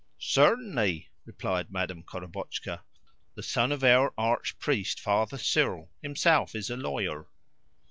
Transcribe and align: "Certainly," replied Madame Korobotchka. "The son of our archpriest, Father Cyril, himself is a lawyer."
"Certainly," 0.17 1.09
replied 1.25 1.71
Madame 1.71 2.01
Korobotchka. 2.01 2.81
"The 3.35 3.43
son 3.43 3.71
of 3.71 3.83
our 3.83 4.11
archpriest, 4.17 4.99
Father 4.99 5.37
Cyril, 5.37 5.91
himself 6.01 6.55
is 6.55 6.71
a 6.71 6.75
lawyer." 6.75 7.27